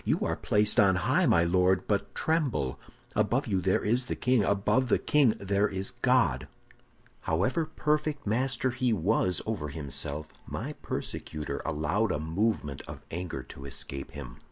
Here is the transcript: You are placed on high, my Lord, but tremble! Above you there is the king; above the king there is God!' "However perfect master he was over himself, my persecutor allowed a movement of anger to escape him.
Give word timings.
You 0.03 0.21
are 0.21 0.35
placed 0.35 0.79
on 0.79 0.95
high, 0.95 1.27
my 1.27 1.43
Lord, 1.43 1.85
but 1.87 2.15
tremble! 2.15 2.79
Above 3.15 3.45
you 3.45 3.61
there 3.61 3.83
is 3.85 4.07
the 4.07 4.15
king; 4.15 4.43
above 4.43 4.87
the 4.87 4.97
king 4.97 5.35
there 5.39 5.67
is 5.67 5.91
God!' 5.91 6.47
"However 7.29 7.67
perfect 7.67 8.25
master 8.25 8.71
he 8.71 8.93
was 8.93 9.43
over 9.45 9.69
himself, 9.69 10.29
my 10.47 10.73
persecutor 10.81 11.61
allowed 11.65 12.11
a 12.11 12.17
movement 12.17 12.81
of 12.87 13.03
anger 13.11 13.43
to 13.43 13.65
escape 13.67 14.09
him. 14.13 14.37